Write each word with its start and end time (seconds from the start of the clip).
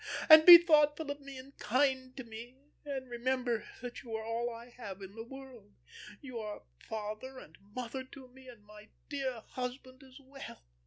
And 0.29 0.47
be 0.47 0.57
thoughtful 0.57 1.11
of 1.11 1.19
me 1.21 1.37
and 1.37 1.55
kind 1.59 2.17
to 2.17 2.23
me. 2.23 2.57
And 2.83 3.07
remember 3.07 3.65
that 3.83 4.01
you 4.01 4.15
are 4.15 4.23
all 4.25 4.49
I 4.51 4.71
have 4.71 4.99
in 4.99 5.13
the 5.13 5.23
world; 5.23 5.75
you 6.21 6.39
are 6.39 6.63
father 6.79 7.37
and 7.37 7.55
mother 7.75 8.03
to 8.03 8.27
me, 8.29 8.47
and 8.47 8.65
my 8.65 8.89
dear 9.09 9.41
husband 9.49 10.01
as 10.01 10.17
well. 10.19 10.63